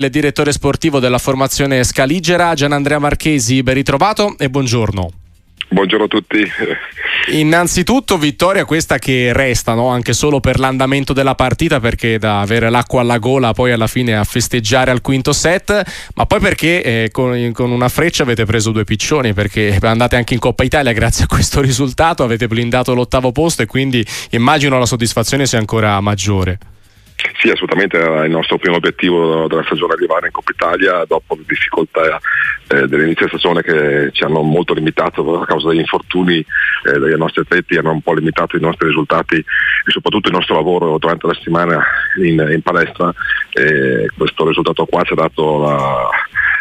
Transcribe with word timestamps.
Il 0.00 0.10
direttore 0.10 0.52
sportivo 0.52 1.00
della 1.00 1.18
formazione 1.18 1.82
Scaligera, 1.82 2.54
Gianandrea 2.54 3.00
Marchesi, 3.00 3.64
ben 3.64 3.74
ritrovato 3.74 4.36
e 4.38 4.48
buongiorno. 4.48 5.10
Buongiorno 5.70 6.04
a 6.04 6.06
tutti. 6.06 6.38
Innanzitutto 7.32 8.16
vittoria 8.16 8.64
questa 8.64 8.98
che 8.98 9.32
resta 9.32 9.74
no? 9.74 9.88
anche 9.88 10.12
solo 10.12 10.38
per 10.38 10.60
l'andamento 10.60 11.12
della 11.12 11.34
partita 11.34 11.80
perché 11.80 12.16
da 12.16 12.40
avere 12.40 12.70
l'acqua 12.70 13.00
alla 13.00 13.18
gola 13.18 13.52
poi 13.52 13.72
alla 13.72 13.88
fine 13.88 14.16
a 14.16 14.22
festeggiare 14.22 14.92
al 14.92 15.00
quinto 15.00 15.32
set 15.32 15.82
ma 16.14 16.26
poi 16.26 16.38
perché 16.38 16.80
eh, 16.84 17.08
con, 17.10 17.50
con, 17.52 17.72
una 17.72 17.88
freccia 17.88 18.22
avete 18.22 18.44
preso 18.44 18.70
due 18.70 18.84
piccioni 18.84 19.34
perché 19.34 19.76
andate 19.82 20.14
anche 20.14 20.32
in 20.32 20.38
Coppa 20.38 20.62
Italia 20.62 20.92
grazie 20.92 21.24
a 21.24 21.26
questo 21.26 21.60
risultato 21.60 22.22
avete 22.22 22.46
blindato 22.46 22.94
l'ottavo 22.94 23.32
posto 23.32 23.62
e 23.62 23.66
quindi 23.66 24.06
immagino 24.30 24.78
la 24.78 24.86
soddisfazione 24.86 25.44
sia 25.44 25.58
ancora 25.58 26.00
maggiore. 26.00 26.58
Sì, 27.40 27.50
assolutamente 27.50 27.96
era 27.96 28.24
il 28.24 28.32
nostro 28.32 28.58
primo 28.58 28.76
obiettivo 28.76 29.46
della 29.46 29.62
stagione 29.62 29.92
arrivare 29.92 30.26
in 30.26 30.32
Coppa 30.32 30.50
Italia 30.50 31.04
dopo 31.04 31.36
le 31.36 31.44
difficoltà 31.46 32.18
eh, 32.66 32.88
dell'inizio 32.88 33.28
stagione 33.28 33.62
che 33.62 34.10
ci 34.10 34.24
hanno 34.24 34.42
molto 34.42 34.74
limitato 34.74 35.40
a 35.40 35.46
causa 35.46 35.68
degli 35.68 35.78
infortuni 35.78 36.38
eh, 36.38 36.98
dei 36.98 37.16
nostri 37.16 37.42
atleti, 37.42 37.76
hanno 37.76 37.92
un 37.92 38.02
po' 38.02 38.14
limitato 38.14 38.56
i 38.56 38.60
nostri 38.60 38.88
risultati 38.88 39.36
e 39.36 39.90
soprattutto 39.90 40.30
il 40.30 40.34
nostro 40.34 40.56
lavoro 40.56 40.98
durante 40.98 41.28
la 41.28 41.34
settimana 41.34 41.80
in, 42.20 42.44
in 42.52 42.60
palestra. 42.60 43.14
E 43.52 44.08
questo 44.16 44.48
risultato 44.48 44.84
qua 44.86 45.04
ci 45.04 45.12
ha 45.12 45.16
dato 45.16 45.58
la, 45.58 46.08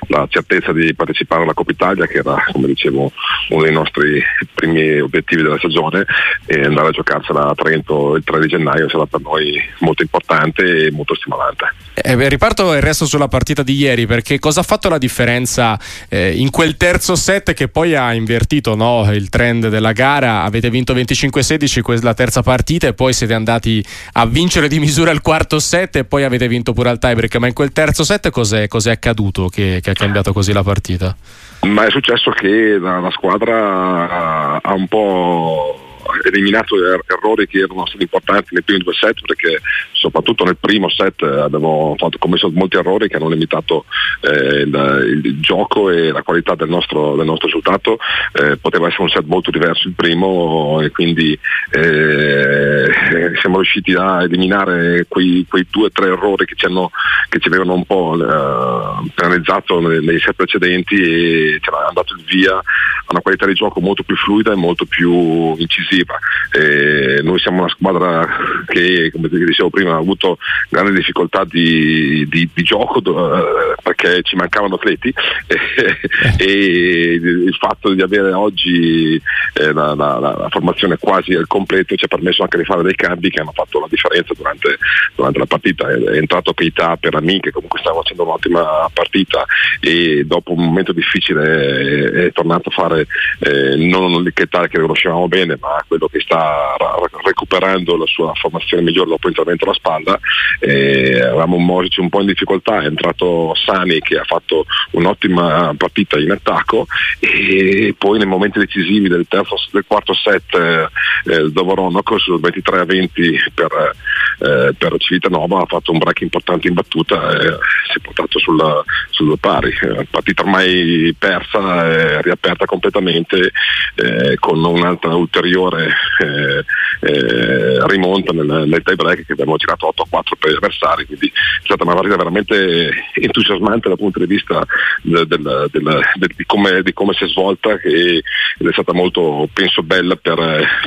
la 0.08 0.26
certezza 0.30 0.72
di 0.72 0.94
partecipare 0.94 1.44
alla 1.44 1.54
Coppa 1.54 1.72
Italia 1.72 2.06
che 2.06 2.18
era 2.20 2.36
come 2.52 2.68
dicevo 2.68 3.12
uno 3.50 3.64
dei 3.64 3.72
nostri 3.72 4.22
primi 4.54 5.00
obiettivi 5.00 5.42
della 5.42 5.58
stagione 5.58 6.06
e 6.46 6.64
andare 6.64 6.90
a 6.90 6.92
giocarsela 6.92 7.50
a 7.50 7.56
Trento 7.56 8.16
il 8.16 8.24
3 8.24 8.40
di 8.40 8.48
gennaio 8.48 8.90
sarà 8.90 9.06
per 9.06 9.22
noi 9.22 9.60
molto 9.80 10.02
importante 10.02 10.86
e 10.86 10.92
molto 10.92 11.16
stimolante. 11.16 11.74
Eh, 11.94 12.30
riparto 12.30 12.74
il 12.74 12.82
resto 12.82 13.06
sulla 13.06 13.28
partita 13.28 13.64
di 13.64 13.74
ieri 13.74 14.06
perché 14.06 14.40
cosa 14.40 14.60
ha 14.60 14.64
fatto 14.64 14.88
la 14.88 14.98
differenza 14.98 15.80
eh, 16.10 16.32
in 16.36 16.52
quel 16.52 16.78
terzo 16.78 17.16
set 17.16 17.54
che 17.54 17.68
poi 17.68 17.96
ha 17.96 18.14
invertito 18.14 18.76
no, 18.76 19.12
il 19.12 19.30
trend 19.30 19.70
della 19.70 19.94
gara 19.94 20.44
avete 20.44 20.70
vinto 20.70 20.94
25-16 20.94 22.04
la 22.04 22.14
terza 22.14 22.44
partita 22.44 22.88
e 22.88 22.94
poi 22.94 23.14
siete 23.14 23.34
andati 23.34 23.84
a 24.14 24.26
vincere 24.26 24.68
di 24.68 24.80
misura 24.80 25.12
il 25.12 25.22
quarto 25.22 25.60
set 25.60 25.96
e 25.96 26.06
poi 26.06 26.24
avete 26.24 26.48
vinto 26.48 26.74
pure 26.74 26.90
al 26.90 27.00
tiebreak 27.00 27.36
ma 27.38 27.48
in 27.48 27.54
quel 27.54 27.72
terzo 27.72 28.04
set 28.04 28.30
cos'è, 28.30 28.68
cos'è 28.68 28.92
accaduto 28.92 29.48
che, 29.48 29.80
che 29.88 29.92
ha 29.92 29.94
cambiato 29.94 30.34
così 30.34 30.52
la 30.52 30.64
partita? 30.64 31.16
Ma 31.62 31.86
è 31.86 31.90
successo 31.90 32.32
che 32.32 32.78
la, 32.78 33.00
la 33.00 33.12
squadra 33.12 34.60
ha 34.62 34.74
un 34.74 34.88
po' 34.88 35.87
eliminato 36.24 36.76
er-, 36.76 37.04
errori 37.08 37.48
che 37.48 37.60
erano 37.60 37.86
stati 37.86 38.04
importanti 38.04 38.54
nei 38.54 38.64
primi 38.64 38.84
due 38.84 38.94
set 38.94 39.22
perché 39.26 39.60
soprattutto 39.92 40.44
nel 40.44 40.58
primo 40.58 40.90
set 40.90 41.22
abbiamo 41.22 41.96
fatto, 41.98 42.18
commesso 42.18 42.50
molti 42.54 42.78
errori 42.78 43.08
che 43.08 43.16
hanno 43.16 43.30
limitato 43.30 43.86
eh, 44.22 44.62
il, 44.62 45.22
il, 45.24 45.40
gioco 45.40 45.90
e 45.90 46.12
la 46.12 46.24
qualità 46.24 46.56
del 46.56 46.70
nostro, 46.70 47.16
del 47.16 47.26
nostro 47.26 47.48
risultato. 47.48 47.98
Eh, 48.34 48.58
poteva 48.58 48.88
essere 48.88 49.04
un 49.04 49.10
set 49.10 49.26
molto 49.26 49.52
diverso 49.52 49.88
il 49.88 49.94
primo 49.94 50.82
e 50.82 50.92
quindi 50.92 51.38
eh, 51.72 52.92
siamo 53.40 53.58
riusciti 53.58 53.94
a 53.94 54.24
eliminare 54.24 55.06
quei, 55.08 55.46
quei 55.48 55.66
due 55.70 55.86
o 55.86 55.92
tre 55.92 56.08
errori 56.08 56.46
che 56.46 56.56
ci, 56.56 56.66
hanno, 56.66 56.92
che 57.30 57.40
ci 57.40 57.48
avevano 57.48 57.74
un 57.74 57.86
po' 57.86 58.16
eh, 58.16 59.12
penalizzato 59.14 59.80
nei, 59.80 60.04
nei, 60.04 60.20
set 60.20 60.36
precedenti 60.36 60.96
e 60.96 61.60
ci 61.62 61.70
hanno 61.70 61.92
dato 61.94 62.14
il 62.14 62.24
via 62.26 62.62
a 63.08 63.12
una 63.12 63.22
qualità 63.22 63.46
di 63.46 63.54
gioco 63.54 63.80
molto 63.80 64.04
più 64.04 64.16
fluida 64.16 64.52
e 64.52 64.56
molto 64.56 64.86
più 64.86 65.56
incisiva. 65.58 66.20
Eh, 66.52 67.22
noi 67.24 67.40
siamo 67.40 67.60
una 67.60 67.70
squadra 67.70 68.28
che, 68.66 69.10
come 69.12 69.30
dicevo 69.30 69.70
prima, 69.70 69.94
ha 69.94 69.98
avuto 69.98 70.38
grandi 70.70 70.92
difficoltà 70.94 71.46
di, 71.46 72.28
di, 72.28 72.50
di 72.54 72.64
gioco 72.64 73.00
eh, 73.00 73.76
perché 73.82 74.22
ci 74.24 74.36
mancavano 74.36 74.76
atleti 74.76 75.14
e 76.38 77.20
il 77.22 77.56
fatto 77.58 77.94
di 77.94 78.02
avere 78.02 78.34
oggi 78.34 79.22
eh, 79.54 79.72
la, 79.72 79.94
la, 79.96 80.20
la, 80.20 80.48
formazione 80.50 80.98
quasi 80.98 81.34
al 81.34 81.48
completo 81.48 81.96
ci 81.96 82.06
ha 82.06 82.08
permesso 82.08 82.44
anche 82.44 82.58
di 82.58 82.66
fare 82.66 82.84
dei 82.84 82.96
cambi 82.96 83.30
che 83.30 83.40
hanno 83.40 83.54
fatto 83.54 83.80
la 83.80 83.88
differenza 83.90 84.34
durante, 84.36 84.78
durante 85.16 85.40
la 85.40 85.46
partita. 85.46 85.90
È, 85.90 85.96
è 85.96 86.18
entrato 86.18 86.54
Keita 86.54 86.98
per 86.98 87.16
Ami 87.16 87.40
che 87.40 87.52
comunque 87.52 87.80
stava 87.80 88.02
facendo 88.02 88.24
un'ottima 88.24 88.90
partita 88.94 89.46
e 89.80 90.26
dopo 90.26 90.52
un 90.52 90.66
momento 90.66 90.92
difficile 90.92 91.44
è, 91.44 92.26
è 92.26 92.32
tornato 92.32 92.70
a 92.70 92.72
fare 92.72 92.97
eh, 93.02 93.76
non 93.76 94.14
un 94.14 94.30
Keita 94.34 94.68
che 94.68 94.80
conoscevamo 94.80 95.28
bene 95.28 95.58
ma 95.60 95.84
quello 95.88 96.08
che 96.08 96.20
sta 96.20 96.76
recuperando 97.24 97.98
la 97.98 98.06
sua 98.06 98.34
formazione 98.34 98.84
migliore 98.84 99.10
dopo 99.10 99.28
l'intervento 99.28 99.66
alla 99.66 99.74
spalla. 99.74 100.20
Eh, 100.60 101.22
avevamo 101.22 101.56
un 101.56 101.66
Moric 101.66 101.98
un 101.98 102.10
po' 102.10 102.22
in 102.22 102.28
difficoltà, 102.28 102.82
è 102.82 102.86
entrato 102.86 103.54
Sani 103.56 104.00
che 104.00 104.18
ha 104.18 104.24
fatto 104.24 104.66
un'ottima 104.92 105.74
partita 105.78 106.20
in 106.20 106.32
attacco 106.32 106.88
e 107.20 107.96
poi 107.98 108.18
nei 108.18 108.28
momenti 108.28 108.60
decisivi 108.60 109.08
del, 109.08 109.26
terzo, 109.28 109.56
del 109.72 109.86
quarto 109.86 110.14
set 110.14 110.54
eh, 110.54 110.90
il 111.34 111.52
Dovoronoc 111.52 112.20
sul 112.20 112.40
23 112.40 112.80
a 112.80 112.86
20 112.86 113.40
per, 113.54 113.96
eh, 114.40 114.74
per 114.78 114.96
Civitanova 114.98 115.62
ha 115.62 115.66
fatto 115.66 115.92
un 115.92 115.98
break 116.00 116.22
importante 116.22 116.68
in 116.68 116.74
battuta 116.74 117.30
e 117.32 117.58
si 117.92 117.98
è 117.98 118.02
portato 118.02 118.40
sul, 118.40 118.84
sul 119.10 119.38
pari. 119.40 119.70
Eh, 119.70 120.08
partita 120.10 120.42
ormai 120.42 121.16
persa, 121.18 121.86
eh, 121.88 122.22
riaperta 122.22 122.66
completamente 122.66 122.87
eh, 122.90 124.36
con 124.40 124.64
un'altra 124.64 125.16
ulteriore 125.16 125.94
eh, 126.20 126.64
eh, 127.00 127.88
rimonta 127.88 128.34
nel, 128.34 128.66
nel 128.68 128.82
tie 128.84 128.96
break 128.96 129.26
che 129.26 129.34
abbiamo 129.34 129.56
girato 129.58 129.88
8 129.88 130.02
a 130.04 130.08
4 130.10 130.36
per 130.38 130.52
gli 130.52 130.56
avversari, 130.56 131.06
quindi 131.06 131.28
è 131.28 131.62
stata 131.64 131.84
una 131.84 131.94
partita 131.94 132.16
veramente 132.16 132.90
entusiasmante 133.14 133.88
dal 133.88 133.98
punto 133.98 134.20
di 134.20 134.26
vista 134.26 134.66
del, 135.02 135.28
del, 135.28 135.68
del, 135.72 136.02
di, 136.36 136.46
come, 136.46 136.82
di, 136.82 136.94
come, 136.94 137.14
si 137.14 137.26
è 137.26 137.28
svolta 137.28 137.78
che, 137.78 138.24
ed 138.58 138.68
è 138.68 138.72
stata 138.72 138.94
molto 138.94 139.48
penso 139.54 139.84
bella 139.84 140.16
per, 140.16 140.38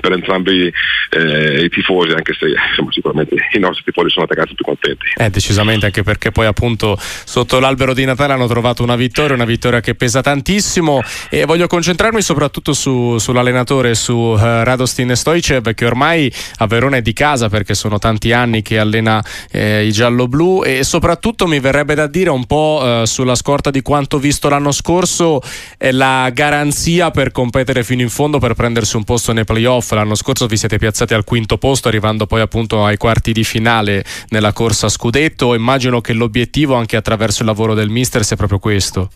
per 0.00 0.12
entrambi 0.12 0.72
eh, 1.10 1.64
i 1.64 1.68
tifosi, 1.68 2.12
anche 2.12 2.34
se 2.34 2.46
insomma, 2.48 2.92
sicuramente 2.92 3.36
i 3.52 3.58
nostri 3.58 3.84
tifosi 3.84 4.10
sono 4.10 4.24
attaccati 4.24 4.54
più 4.54 4.64
contenti. 4.64 5.06
Eh, 5.16 5.30
decisamente, 5.30 5.86
anche 5.86 6.02
perché 6.02 6.30
poi 6.30 6.46
appunto 6.46 6.96
sotto 6.98 7.58
l'albero 7.60 7.94
di 7.94 8.04
Natale 8.04 8.32
hanno 8.32 8.46
trovato 8.46 8.82
una 8.82 8.96
vittoria, 8.96 9.34
una 9.34 9.44
vittoria 9.44 9.80
che 9.80 9.94
pesa 9.94 10.20
tantissimo 10.20 11.00
e 11.28 11.44
voglio 11.44 11.66
concentrarmi 11.90 12.22
soprattutto 12.22 12.72
su, 12.72 13.18
sull'allenatore, 13.18 13.96
su 13.96 14.14
uh, 14.14 14.36
Radostin 14.36 15.16
Stoicev 15.16 15.74
che 15.74 15.86
ormai 15.86 16.32
a 16.58 16.66
Verona 16.68 16.98
è 16.98 17.02
di 17.02 17.12
casa 17.12 17.48
perché 17.48 17.74
sono 17.74 17.98
tanti 17.98 18.30
anni 18.30 18.62
che 18.62 18.78
allena 18.78 19.24
eh, 19.50 19.84
i 19.84 19.90
giallo-blu 19.90 20.62
e 20.62 20.84
soprattutto 20.84 21.48
mi 21.48 21.58
verrebbe 21.58 21.96
da 21.96 22.06
dire 22.06 22.30
un 22.30 22.46
po' 22.46 22.80
eh, 22.84 23.06
sulla 23.06 23.34
scorta 23.34 23.70
di 23.70 23.82
quanto 23.82 24.20
visto 24.20 24.48
l'anno 24.48 24.70
scorso 24.70 25.42
è 25.76 25.90
la 25.90 26.30
garanzia 26.32 27.10
per 27.10 27.32
competere 27.32 27.82
fino 27.82 28.02
in 28.02 28.10
fondo 28.10 28.38
per 28.38 28.54
prendersi 28.54 28.94
un 28.94 29.02
posto 29.02 29.32
nei 29.32 29.44
playoff. 29.44 29.90
L'anno 29.90 30.14
scorso 30.14 30.46
vi 30.46 30.56
siete 30.56 30.78
piazzati 30.78 31.12
al 31.12 31.24
quinto 31.24 31.58
posto 31.58 31.88
arrivando 31.88 32.26
poi 32.26 32.40
appunto 32.40 32.84
ai 32.84 32.98
quarti 32.98 33.32
di 33.32 33.42
finale 33.42 34.04
nella 34.28 34.52
corsa 34.52 34.88
scudetto. 34.88 35.54
Immagino 35.54 36.00
che 36.00 36.12
l'obiettivo 36.12 36.76
anche 36.76 36.96
attraverso 36.96 37.40
il 37.42 37.48
lavoro 37.48 37.74
del 37.74 37.88
mister 37.88 38.24
sia 38.24 38.36
proprio 38.36 38.60
questo. 38.60 39.10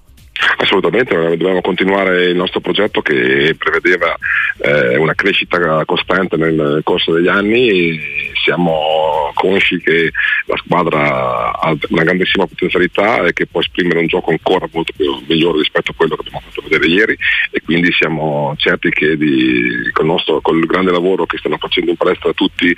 Assolutamente, 0.56 1.14
dobbiamo 1.14 1.60
continuare 1.60 2.24
il 2.24 2.36
nostro 2.36 2.60
progetto 2.60 3.00
che 3.02 3.54
prevedeva 3.56 4.16
eh, 4.58 4.96
una 4.96 5.14
crescita 5.14 5.84
costante 5.84 6.36
nel 6.36 6.80
corso 6.82 7.12
degli 7.12 7.28
anni. 7.28 8.00
Siamo 8.42 9.30
consci 9.34 9.78
che 9.80 10.10
la 10.46 10.56
squadra 10.56 11.52
ha 11.58 11.76
una 11.88 12.02
grandissima 12.02 12.46
potenzialità 12.46 13.24
e 13.24 13.32
che 13.32 13.46
può 13.46 13.60
esprimere 13.60 14.00
un 14.00 14.06
gioco 14.06 14.30
ancora 14.30 14.68
molto 14.72 14.92
più 14.96 15.22
migliore 15.26 15.58
rispetto 15.58 15.92
a 15.92 15.94
quello 15.96 16.16
che 16.16 16.22
abbiamo 16.26 16.42
fatto 16.46 16.62
vedere 16.68 16.86
ieri 16.86 17.16
e 17.50 17.60
quindi 17.62 17.92
siamo 17.92 18.54
certi 18.56 18.90
che 18.90 19.16
di, 19.16 19.90
col, 19.92 20.06
nostro, 20.06 20.40
col 20.40 20.64
grande 20.66 20.90
lavoro 20.90 21.26
che 21.26 21.38
stanno 21.38 21.58
facendo 21.58 21.90
in 21.90 21.96
palestra 21.96 22.32
tutti 22.32 22.74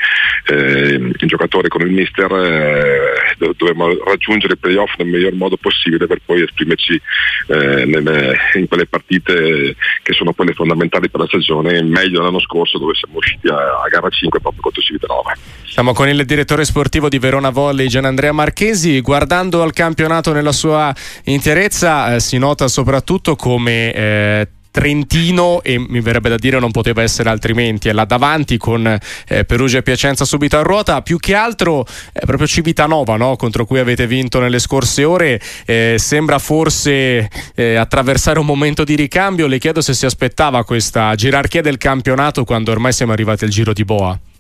eh, 0.47 1.11
i 1.17 1.27
giocatori 1.27 1.69
con 1.69 1.83
il 1.83 1.93
mister 1.93 2.33
eh, 2.33 3.26
dobbiamo 3.39 3.89
raggiungere 4.05 4.55
i 4.55 4.59
playoff 4.59 4.95
nel 4.99 5.09
miglior 5.09 5.35
modo 5.35 5.57
possibile 5.57 6.07
per 6.07 6.21
poi 6.25 6.43
esprimerci 6.43 7.01
eh, 7.49 7.85
nelle, 7.85 8.37
in 8.55 8.67
quelle 8.69 8.87
partite 8.87 9.77
che 10.03 10.13
sono 10.13 10.33
quelle 10.33 10.53
fondamentali 10.53 11.09
per 11.11 11.21
la 11.21 11.27
stagione, 11.27 11.83
meglio 11.83 12.23
l'anno 12.23 12.41
scorso 12.41 12.79
dove 12.79 12.95
siamo 12.95 13.19
usciti 13.19 13.49
a, 13.49 13.55
a 13.55 13.89
gara 13.89 14.09
5 14.09 14.41
proprio 14.41 14.63
contro 14.63 14.83
Civitanova. 14.83 15.35
Siamo 15.65 15.93
con 15.93 16.09
il 16.09 16.25
direttore 16.25 16.65
sportivo 16.65 17.09
di 17.09 17.19
Verona 17.19 17.51
Volley, 17.51 17.89
Gian 17.89 18.07
Andrea 18.07 18.33
Marchesi. 18.33 19.01
Guardando 19.01 19.63
al 19.63 19.73
campionato 19.73 20.33
nella 20.33 20.53
sua 20.53 20.95
interezza, 21.25 22.15
eh, 22.15 22.21
si 22.21 22.39
nota 22.39 22.67
soprattutto 22.69 23.37
come 23.37 23.93
eh, 23.93 24.49
Trentino 24.77 25.63
e 25.63 25.79
mi 25.79 26.03
verrebbe 26.03 26.29
da 26.29 26.37
dire 26.37 26.59
non 26.59 26.71
poteva 26.71 27.01
essere 27.01 27.31
altrimenti, 27.31 27.89
è 27.89 27.95
là 27.95 28.05
davanti 28.05 28.59
con 28.59 28.87
eh, 29.27 29.45
Perugia 29.47 29.79
e 29.79 29.83
Piacenza 29.83 30.27
subito 30.27 30.59
a 30.59 30.63
ruota, 30.63 31.01
più 31.01 31.17
che 31.17 31.35
altro 31.35 31.87
è 32.13 32.27
proprio 32.27 32.47
Civitanova 32.47 33.17
no? 33.17 33.37
contro 33.37 33.65
cui 33.65 33.79
avete 33.79 34.07
vinto 34.07 34.39
nelle 34.39 34.59
scorse 34.59 35.03
ore, 35.05 35.41
eh, 35.65 35.95
sembra 35.99 36.39
forse 36.39 37.31
eh, 37.55 37.77
attraversare 37.77 38.39
un 38.39 38.45
momento 38.45 38.85
di 38.85 38.97
ricambio, 38.97 39.47
le 39.47 39.59
chiedo 39.59 39.81
se 39.81 39.95
si 39.95 40.05
aspettava 40.05 40.63
questa 40.63 41.15
gerarchia 41.15 41.63
del 41.63 41.79
campionato 41.79 42.45
quando 42.45 42.71
ormai 42.71 42.93
siamo 42.93 43.13
arrivati 43.13 43.45
al 43.45 43.51
giro 43.51 43.73
di 43.73 43.85
Boa. 43.87 44.36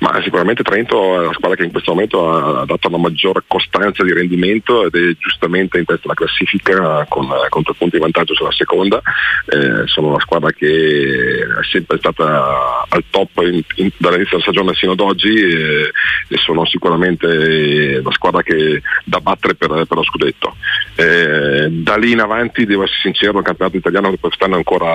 Ma 0.00 0.20
sicuramente 0.22 0.62
Trento 0.62 1.20
è 1.20 1.26
la 1.26 1.32
squadra 1.32 1.56
che 1.56 1.64
in 1.64 1.70
questo 1.70 1.92
momento 1.92 2.32
ha 2.32 2.64
dato 2.64 2.88
una 2.88 2.98
maggiore 2.98 3.42
costanza 3.46 4.02
di 4.02 4.12
rendimento 4.12 4.86
ed 4.86 4.94
è 4.94 5.16
giustamente 5.18 5.78
in 5.78 5.84
testa 5.84 6.04
alla 6.04 6.14
classifica 6.14 7.06
con, 7.08 7.28
con 7.48 7.62
tre 7.62 7.74
punti 7.76 7.96
di 7.96 8.02
vantaggio 8.02 8.34
sulla 8.34 8.52
seconda. 8.52 9.00
Eh, 9.46 9.86
sono 9.86 10.08
una 10.08 10.20
squadra 10.20 10.50
che 10.52 10.66
è 10.66 11.64
sempre 11.70 11.98
stata 11.98 12.84
al 12.88 13.04
top 13.10 13.42
in, 13.42 13.62
in, 13.76 13.90
dall'inizio 13.96 14.38
della 14.38 14.50
stagione 14.50 14.74
sino 14.74 14.92
ad 14.92 15.00
oggi 15.00 15.34
e, 15.34 15.92
e, 16.28 16.36
sono 16.36 16.64
sicuramente 16.66 18.00
la 18.02 18.12
squadra 18.12 18.42
che 18.42 18.82
da 19.04 19.20
battere 19.20 19.54
per, 19.54 19.68
per 19.68 19.96
lo 19.96 20.04
scudetto. 20.04 20.56
Eh, 20.96 21.68
da 21.70 21.96
lì 21.96 22.12
in 22.12 22.20
avanti 22.20 22.64
devo 22.64 22.84
essere 22.84 23.00
sincero, 23.02 23.38
il 23.38 23.44
campionato 23.44 23.76
italiano 23.76 24.14
quest'anno 24.18 24.54
è 24.54 24.56
ancora, 24.56 24.94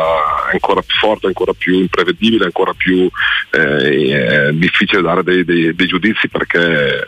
ancora 0.51 0.81
più 0.81 0.95
forte, 0.97 1.27
ancora 1.27 1.53
più 1.53 1.75
imprevedibile, 1.75 2.45
ancora 2.45 2.73
più 2.73 3.09
eh, 3.51 4.49
difficile 4.53 4.70
dare 5.01 5.23
dei, 5.23 5.43
dei, 5.43 5.75
dei 5.75 5.87
giudizi 5.87 6.29
perché 6.29 7.07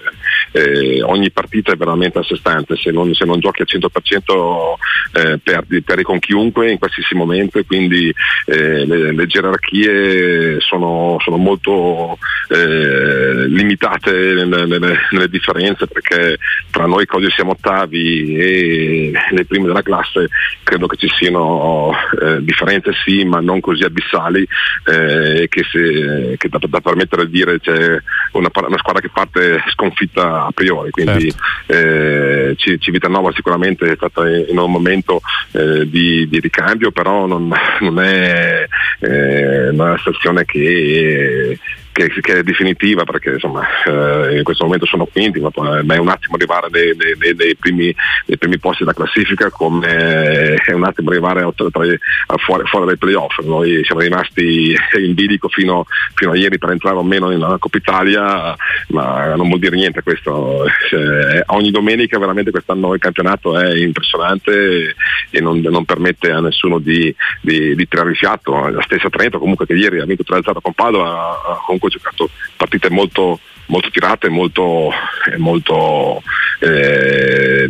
eh, 0.51 1.01
ogni 1.01 1.31
partita 1.31 1.73
è 1.73 1.75
veramente 1.75 2.19
a 2.19 2.23
sé 2.23 2.35
stante, 2.35 2.75
se 2.75 2.91
non, 2.91 3.13
se 3.13 3.25
non 3.25 3.39
giochi 3.39 3.61
al 3.61 3.67
100% 3.69 4.73
eh, 5.13 5.39
perdi, 5.39 5.81
perdi, 5.81 6.03
con 6.03 6.19
chiunque 6.19 6.71
in 6.71 6.77
qualsiasi 6.77 7.15
momento 7.15 7.59
e 7.59 7.65
quindi 7.65 8.13
eh, 8.45 8.85
le, 8.85 9.13
le, 9.13 9.25
gerarchie 9.25 10.59
sono, 10.59 11.17
sono 11.23 11.37
molto 11.37 12.17
eh, 12.49 13.47
limitate 13.47 14.11
nelle, 14.11 14.65
nelle, 14.65 14.97
nelle, 15.11 15.29
differenze 15.29 15.87
perché 15.87 16.37
tra 16.69 16.85
noi 16.85 17.05
che 17.05 17.15
oggi 17.15 17.31
siamo 17.31 17.51
ottavi 17.51 18.35
e 18.35 19.11
le 19.31 19.45
prime 19.45 19.67
della 19.67 19.81
classe 19.81 20.27
credo 20.63 20.87
che 20.87 20.97
ci 20.97 21.09
siano 21.17 21.91
eh, 22.21 22.43
differenze 22.43 22.91
sì 23.03 23.23
ma 23.23 23.39
non 23.39 23.59
così 23.59 23.83
abissali 23.83 24.45
eh, 24.85 25.47
che, 25.49 25.63
se, 25.63 26.35
che 26.37 26.49
da, 26.49 26.59
da, 26.67 26.81
permettere 26.81 27.25
di 27.25 27.31
dire 27.31 27.52
c'è 27.59 28.01
una, 28.33 28.49
una 28.53 28.77
squadra 28.77 29.01
che 29.01 29.09
parte 29.09 29.63
sconfitta 29.71 30.45
a 30.45 30.51
priori, 30.53 30.91
quindi 30.91 31.31
certo. 31.31 31.73
eh, 31.73 32.55
Civitanova 32.79 33.31
sicuramente 33.33 33.91
è 33.91 33.95
stata 33.95 34.27
in 34.27 34.57
un 34.57 34.71
momento 34.71 35.21
eh, 35.51 35.87
di, 35.89 36.27
di, 36.27 36.39
ricambio, 36.39 36.91
però 36.91 37.25
non, 37.25 37.51
non 37.81 37.99
è 37.99 38.67
eh, 38.99 39.69
una 39.69 39.97
stazione 39.97 40.45
che 40.45 41.59
che, 41.93 42.09
che, 42.09 42.39
è 42.39 42.43
definitiva 42.43 43.03
perché 43.03 43.33
insomma 43.33 43.63
eh, 43.85 44.37
in 44.37 44.43
questo 44.43 44.65
momento 44.65 44.85
sono 44.85 45.05
quinti 45.05 45.39
ma 45.39 45.49
è 45.49 45.97
un 45.97 46.09
attimo 46.09 46.35
arrivare 46.35 46.67
nei, 46.71 46.93
nei, 46.97 47.33
nei, 47.35 47.55
primi, 47.55 47.95
nei 48.25 48.37
primi, 48.37 48.57
posti 48.59 48.83
della 48.83 48.95
classifica 48.95 49.49
come 49.49 50.55
è 50.55 50.71
un 50.73 50.83
attimo 50.83 51.11
arrivare 51.11 51.41
a, 51.41 51.47
a, 51.47 52.37
fuori, 52.37 52.65
fuori, 52.65 52.85
dai 52.87 52.97
playoff. 52.97 53.39
Noi 53.39 53.83
siamo 53.85 54.01
rimasti 54.01 54.75
in 54.97 55.13
bilico 55.13 55.47
fino, 55.47 55.85
fino, 56.15 56.31
a 56.31 56.35
ieri 56.35 56.57
per 56.57 56.71
entrare 56.71 56.97
o 56.97 57.03
meno 57.03 57.29
nella 57.29 57.57
Coppa 57.59 57.77
Italia 57.77 58.55
ma 58.87 59.35
non 59.35 59.47
vuol 59.47 59.59
dire 59.59 59.75
niente 59.75 60.01
questo. 60.01 60.65
Eh, 60.65 61.43
ogni 61.47 61.71
domenica 61.71 62.17
veramente 62.17 62.51
quest'anno 62.51 62.93
il 62.93 62.99
campionato 62.99 63.57
è 63.57 63.75
impressionante 63.75 64.95
e 65.29 65.39
non, 65.39 65.59
non 65.59 65.85
permette 65.85 66.31
a 66.31 66.41
nessuno 66.41 66.79
di, 66.79 67.13
di, 67.41 67.75
di 67.75 67.87
tirare 67.87 68.09
il 68.09 68.17
fiato. 68.17 68.67
La 68.67 68.81
stessa 68.81 69.09
Trento 69.09 69.37
comunque 69.37 69.67
che 69.67 69.73
ieri 69.73 69.99
ha 69.99 70.05
vinto 70.05 70.23
3-0 70.27 70.57
con 70.61 70.73
Padova 70.73 71.61
con 71.65 71.77
comunque 71.83 71.87
ha 71.87 71.89
giocato 71.89 72.29
partite 72.55 72.89
molto, 72.89 73.39
molto 73.67 73.89
tirate, 73.89 74.29
molto, 74.29 74.91
molto, 75.37 76.23
eh, 76.59 77.67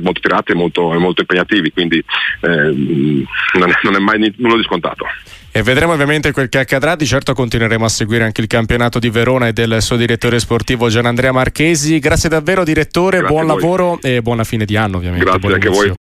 molto 0.00 0.20
tirate 0.20 0.52
e 0.52 0.54
molto, 0.54 0.98
molto, 0.98 1.20
impegnativi, 1.20 1.72
quindi 1.72 1.98
eh, 1.98 2.48
non, 2.48 3.70
è, 3.70 3.78
non, 3.82 3.94
è, 3.94 3.98
mai 3.98 4.32
nulla 4.36 4.56
di 4.56 4.62
scontato. 4.62 5.06
E 5.50 5.62
vedremo 5.62 5.92
ovviamente 5.92 6.30
quel 6.32 6.48
che 6.48 6.58
accadrà, 6.58 6.94
di 6.94 7.06
certo 7.06 7.32
continueremo 7.32 7.84
a 7.84 7.88
seguire 7.88 8.24
anche 8.24 8.42
il 8.42 8.46
campionato 8.46 8.98
di 8.98 9.08
Verona 9.08 9.48
e 9.48 9.52
del 9.52 9.80
suo 9.80 9.96
direttore 9.96 10.38
sportivo 10.38 10.88
Gian 10.88 11.06
Andrea 11.06 11.32
Marchesi. 11.32 11.98
Grazie 11.98 12.28
davvero 12.28 12.64
direttore, 12.64 13.18
Grazie 13.18 13.34
buon 13.34 13.46
lavoro 13.46 13.98
e 14.02 14.20
buona 14.20 14.44
fine 14.44 14.64
di 14.64 14.76
anno 14.76 14.98
ovviamente. 14.98 15.24
Grazie 15.24 15.52
anche 15.54 15.68
a 15.68 15.70
voi. 15.70 15.96